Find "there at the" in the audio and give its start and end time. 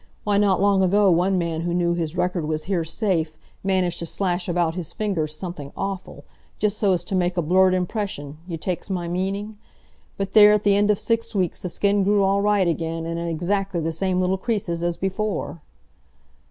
10.33-10.75